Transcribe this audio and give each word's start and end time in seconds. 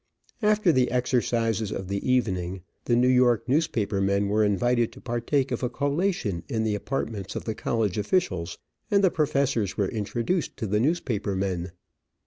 After 0.41 0.71
the 0.71 0.89
exercises 0.89 1.71
of 1.71 1.87
the 1.87 2.03
evening, 2.11 2.63
the 2.85 2.95
New 2.95 3.07
York 3.07 3.47
newspaper 3.47 4.01
men 4.01 4.29
were 4.29 4.43
invited 4.43 4.91
to 4.93 4.99
partake 4.99 5.51
of 5.51 5.61
a 5.61 5.69
collation 5.69 6.41
in 6.49 6.63
the 6.63 6.73
apartments 6.73 7.35
of 7.35 7.45
the 7.45 7.53
college 7.53 7.99
officials, 7.99 8.57
and 8.89 9.03
the 9.03 9.11
professors 9.11 9.77
were 9.77 9.89
introduced 9.89 10.57
to 10.57 10.65
the 10.65 10.79
newspaper 10.79 11.35
men. 11.35 11.71